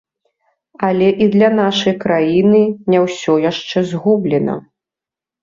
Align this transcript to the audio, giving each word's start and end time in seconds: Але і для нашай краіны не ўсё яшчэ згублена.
Але 0.87 1.09
і 1.25 1.27
для 1.35 1.49
нашай 1.59 1.95
краіны 2.05 2.63
не 2.95 3.03
ўсё 3.05 3.37
яшчэ 3.51 3.85
згублена. 3.93 4.59